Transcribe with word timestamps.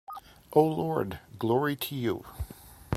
O 0.53 0.63
Lord, 0.63 1.19
glory 1.37 1.75
to 1.75 1.93
You. 1.93 2.25